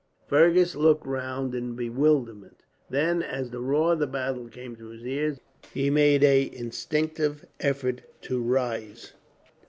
Fergus 0.27 0.73
looked 0.75 1.05
round 1.05 1.53
in 1.53 1.75
bewilderment. 1.75 2.63
Then, 2.89 3.21
as 3.21 3.51
the 3.51 3.59
roar 3.59 3.93
of 3.93 3.99
the 3.99 4.07
battle 4.07 4.47
came 4.47 4.75
to 4.77 4.87
his 4.87 5.05
ears, 5.05 5.39
he 5.75 5.91
made 5.91 6.23
an 6.23 6.51
instinctive 6.55 7.45
effort 7.59 8.01
to 8.23 8.41
rise. 8.41 9.13